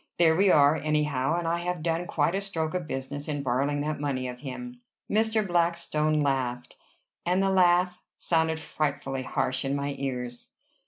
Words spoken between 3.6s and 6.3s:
that money of him." Mr. Blackstone